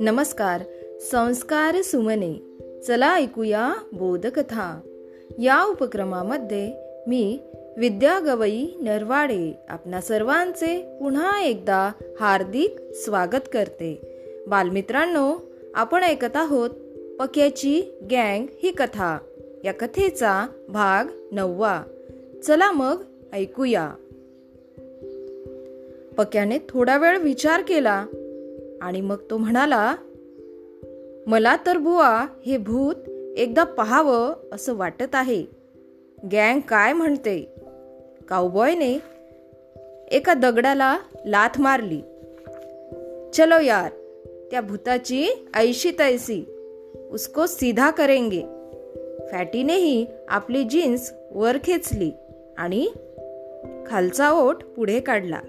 नमस्कार 0.00 0.62
संस्कार 1.00 1.82
सुमने. 1.82 2.34
चला 2.86 3.16
ऐकूया 3.16 3.74
बोधकथा. 3.92 4.80
या 5.38 5.64
उपक्रमामध्ये 5.64 6.72
मी 7.06 7.38
विद्या 7.76 8.20
गवई 8.20 8.66
नरवाडे 8.80 9.54
आपणा 9.68 10.00
सर्वांचे 10.00 10.98
पुन्हा 11.00 11.42
एकदा 11.42 11.90
हार्दिक 12.20 12.76
स्वागत 12.92 13.48
करते. 13.52 14.00
बालमित्रांनो 14.48 15.34
आपण 15.74 16.02
ऐकत 16.02 16.36
आहोत 16.36 16.70
पक्याची 17.18 17.82
गँग 18.10 18.46
ही 18.62 18.70
कथा. 18.70 19.18
या 19.64 19.72
कथेचा 19.72 20.46
भाग 20.68 21.04
नववा. 21.32 21.82
चला 22.46 22.72
मग 22.72 23.02
ऐकूया. 23.32 23.90
पक्याने 26.18 26.58
थोडा 26.68 26.96
वेळ 26.96 27.18
विचार 27.18 27.60
केला 27.60 28.06
आणि 28.82 29.00
मग 29.00 29.16
तो 29.30 29.36
म्हणाला 29.36 29.94
मला 31.26 31.56
तर 31.66 31.78
बुवा 31.78 32.26
हे 32.46 32.56
भूत 32.56 32.94
एकदा 33.36 33.64
पहावं 33.64 34.34
असं 34.52 34.74
वाटत 34.74 35.14
आहे. 35.14 35.44
गँग 36.32 36.60
काय 36.60 36.92
म्हणते? 36.92 37.54
काउबॉयने 38.28 38.98
एका 40.10 40.34
दगडाला 40.34 40.98
लाथ 41.26 41.60
मारली. 41.60 42.00
चलो 43.34 43.60
यार 43.60 43.88
त्या 44.50 44.60
भूताची 44.60 45.48
ऐशी 45.54 45.90
तैसी 45.90 46.44
उसको 47.10 47.46
सीधा 47.46 47.90
करेंगे. 47.90 48.42
फॅटीनेही 49.32 50.06
आपली 50.28 50.64
जीन्स 50.64 51.12
वर 51.30 51.56
खेचली 51.64 52.12
आणि 52.58 52.88
खालचा 53.86 54.30
ओठ 54.30 54.64
पुढे 54.64 55.00
काढला. 55.00 55.40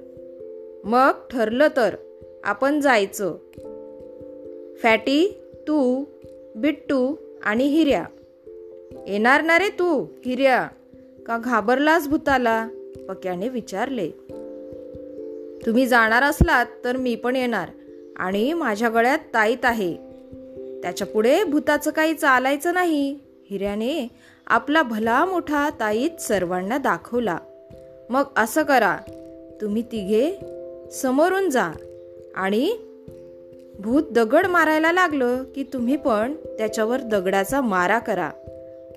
मग 0.87 1.11
ठरलं 1.29 1.67
तर 1.77 1.95
आपण 2.43 2.79
जायचं. 2.79 3.35
फॅटी 4.83 5.41
तू 5.67 6.03
बिट्टू 6.55 7.15
आणि 7.43 7.63
हिर्या 7.63 8.05
येणार 9.07 9.41
ना 9.41 9.59
रे 9.59 9.69
तू 9.69 10.05
हिर्या 10.25 10.67
का 11.25 11.37
घाबरलास 11.37 12.07
भूताला? 12.07 12.67
पक्याने 13.09 13.49
विचारले. 13.49 14.09
तुम्ही 15.65 15.87
जाणार 15.87 16.23
असलात 16.23 16.65
तर 16.83 16.97
मी 16.97 17.15
पण 17.15 17.35
येणार 17.35 17.69
आणि 18.15 18.53
माझ्या 18.53 18.89
गळ्यात 18.89 19.19
ताईत 19.33 19.65
आहे. 19.65 19.93
त्याच्या 20.81 21.07
पुढे 21.07 21.43
भूताचं 21.43 21.91
काही 21.91 22.13
चालायचं 22.13 22.73
नाही. 22.73 23.19
हिऱ्याने 23.49 24.07
आपला 24.47 24.83
भला 24.83 25.25
मोठा 25.25 25.69
ताईत 25.69 26.21
सर्वांना 26.21 26.77
दाखवला. 26.77 27.37
मग 28.09 28.23
असं 28.37 28.63
करा. 28.63 28.97
तुम्ही 29.61 29.81
तिघे 29.81 30.56
समोरून 30.91 31.49
जा. 31.49 31.71
आणि 32.35 32.77
भूत 33.79 34.03
दगड 34.11 34.47
मारायला 34.47 34.91
लागलं 34.91 35.43
की 35.55 35.63
तुम्ही 35.63 35.95
पण 35.95 36.33
त्याच्यावर 36.33 37.01
दगडाचा 37.01 37.61
मारा 37.61 37.99
करा. 37.99 38.29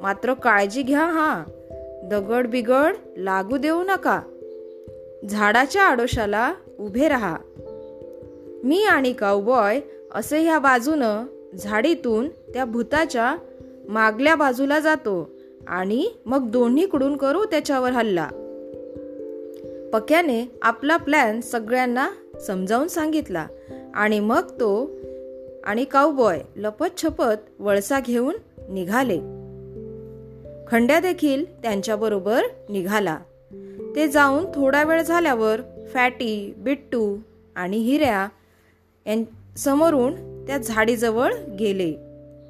मात्र 0.01 0.35
काळजी 0.35 0.83
घ्या 0.83 1.05
हा. 1.05 1.45
दगड 2.05 2.47
बिगड 2.47 2.95
लागू 3.17 3.57
देऊ 3.57 3.83
नका. 3.83 4.21
झाडाच्या 5.31 5.83
आडोशाला 5.83 6.55
उभे 6.79 7.09
राहा. 7.09 7.37
मी 8.65 8.85
आणि 8.85 9.13
काऊबॉय 9.13 9.81
असे 10.15 10.39
ह्या 10.39 10.59
बाजूनं 10.59 11.25
झाडीतून 11.59 12.29
त्या 12.29 12.65
भूताच्या 12.65 13.37
मागल्या 13.89 14.35
बाजूला 14.35 14.81
जातो 14.81 15.31
आणि 15.67 16.11
मग 16.27 16.51
दोन्हीकडून 16.51 17.17
करू 17.17 17.45
त्याच्यावर 17.45 17.91
हल्ला. 17.91 18.29
पक्याने 19.93 20.59
आपला 20.63 20.97
प्लॅन 20.97 21.41
सगळ्यांना 21.41 22.09
समजावून 22.47 22.89
सांगितला. 22.89 23.47
आणि 23.95 24.21
मग 24.21 24.43
तो 24.43 24.91
आणि 25.65 25.85
काऊबॉय 25.85 26.41
लपत 26.57 26.87
छपत 27.03 27.61
वळसा 27.61 28.01
घेऊन 28.01 28.37
निघाले. 28.69 29.19
खंड्या 30.67 31.01
देखील 31.01 31.63
त्यांच्याबरोबर 31.63 32.43
निघाला. 32.69 33.19
ते 33.97 34.09
जाऊन 34.09 34.45
थोडा 34.55 34.83
वेळ 34.83 35.03
झाल्यावर 35.03 35.61
फॅटी 35.95 36.55
बिट्टू 36.59 37.17
आणि 37.57 37.77
हिऱ्या 37.77 38.29
समोरून 39.57 40.45
त्या 40.47 40.59
झाडीजवळ 40.59 41.33
गेले. 41.59 41.93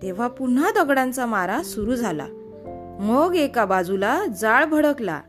तेव्हा 0.03 0.28
पुन्हा 0.28 0.70
दगडांचा 0.70 1.26
मारा 1.26 1.62
सुरू 1.62 1.94
झाला. 1.94 2.26
मग 3.00 3.34
एका 3.36 3.65
बाजूला 3.65 4.25
जाळ 4.41 4.65
भडकला. 4.65 5.20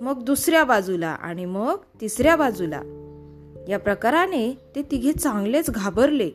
मग 0.00 0.22
दुसऱ्या 0.22 0.64
बाजूला 0.64 1.08
आणि 1.08 1.44
मग 1.44 1.76
तिसऱ्या 2.00 2.36
बाजूला. 2.36 2.80
या 3.68 3.78
प्रकाराने 3.78 4.58
ते 4.74 4.82
तिघे 4.82 5.12
चांगलेच 5.12 5.70
घाबरले. 5.70 6.30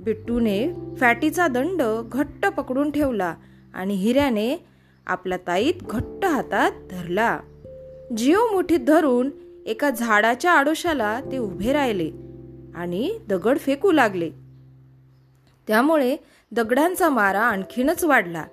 बिट्टूने 0.00 0.72
फॅटीचा 0.96 1.46
दंड 1.46 1.82
घट्ट 2.12 2.46
पकडून 2.46 2.90
ठेवला 2.90 3.34
आणि 3.74 3.94
हिऱ्याने 3.94 4.66
आपल्या 5.06 5.38
ताईत 5.46 5.74
घट्ट 5.82 6.24
हातात 6.24 6.70
धरला. 6.90 7.40
जीव 8.16 8.38
मुठीत 8.52 8.80
धरून 8.80 9.30
एका 9.66 9.90
झाडाच्या 9.90 10.52
आडोशाला 10.52 11.20
ते 11.20 11.38
उभे 11.38 11.72
राहिले 11.72 12.10
आणि 12.74 13.18
दगड 13.28 13.58
फेकू 13.58 13.92
लागले. 13.92 14.30
त्यामुळे 15.66 16.16
दगडांचा 16.52 17.08
मारा 17.08 17.40
आणखीनच 17.40 18.04
वाढला 18.04 18.44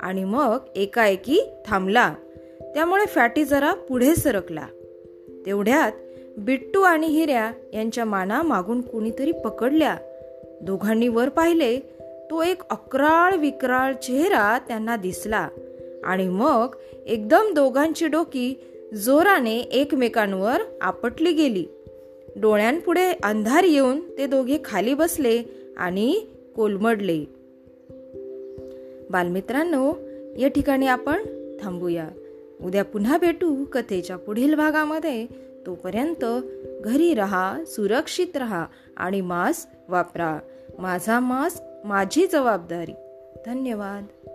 आणि 0.00 0.24
मग 0.24 0.58
एकाएकी 0.76 1.40
थांबला. 1.66 2.14
त्यामुळे 2.74 3.06
फॅटी 3.06 3.44
जरा 3.44 3.74
पुढे 3.74 4.14
सरकला. 4.14 4.66
तेवढ्यात 5.46 5.92
बिट्टू 6.38 6.80
आणि 6.80 7.06
हिऱ्या 7.06 7.52
यांच्या 7.74 8.04
माना 8.04 8.42
मागून 8.42 8.80
कुणीतरी 8.80 9.32
पकडल्या. 9.32 9.96
दोघांनी 10.62 11.08
वर 11.08 11.28
पाहिले 11.28 11.80
तो 12.30 12.42
एक 12.42 12.62
अक्राळ 12.70 13.36
विक्राळ 13.36 13.92
चेहरा 13.92 14.58
त्यांना 14.58 14.96
दिसला. 14.96 15.48
आणि 16.04 16.28
मग 16.28 16.76
एकदम 17.06 17.54
दोघांची 17.54 18.06
डोकी 18.06 18.54
जोराने 18.94 19.58
एकमेकांवर 19.58 20.56
आपटली 20.80 21.32
गेली. 21.32 21.66
डोळ्यांपुढे 22.36 23.12
अंधार 23.22 23.64
येऊन 23.64 24.00
ते 24.18 24.26
दोघे 24.26 24.58
खाली 24.64 24.94
बसले 24.94 25.42
आणि 25.76 26.20
कोलमडले. 26.56 27.24
बालमित्रांनो 29.10 29.92
या 30.38 30.48
ठिकाणी 30.48 30.86
आपण 30.86 31.22
थांबूया. 31.62 32.08
उद्या 32.60 32.84
पुन्हा 32.84 33.18
भेटू 33.18 33.64
कथेच्या 33.64 34.16
पुढील 34.16 34.54
भागामध्ये. 34.54 35.26
तोपर्यंत 35.66 36.24
घरी 36.84 37.14
रहा 37.14 37.64
सुरक्षित 37.66 38.36
रहा 38.36 38.66
आणि 38.96 39.20
मास्क 39.20 39.68
वापरा. 39.88 40.38
माझा 40.78 41.20
मास्क 41.20 41.86
माझी 41.86 42.26
जबाबदारी. 42.26 42.92
धन्यवाद. 43.46 44.28